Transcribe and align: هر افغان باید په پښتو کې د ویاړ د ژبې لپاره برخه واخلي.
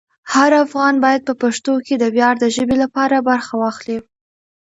هر 0.33 0.51
افغان 0.63 0.95
باید 1.05 1.21
په 1.29 1.33
پښتو 1.41 1.73
کې 1.85 1.95
د 1.97 2.03
ویاړ 2.15 2.35
د 2.39 2.45
ژبې 2.55 2.75
لپاره 2.83 3.25
برخه 3.29 3.53
واخلي. 3.57 3.97